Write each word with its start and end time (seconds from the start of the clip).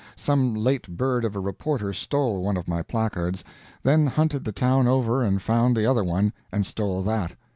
Some 0.15 0.55
late 0.55 0.87
bird 0.97 1.23
of 1.23 1.35
a 1.35 1.39
reporter 1.39 1.93
stole 1.93 2.41
one 2.41 2.57
of 2.57 2.67
my 2.67 2.81
placards, 2.81 3.43
then 3.83 4.07
hunted 4.07 4.43
the 4.45 4.51
town 4.51 4.87
over 4.87 5.21
and 5.21 5.39
found 5.39 5.77
the 5.77 5.85
other 5.85 6.03
one, 6.03 6.33
and 6.51 6.65
stole 6.65 7.03
that. 7.03 7.35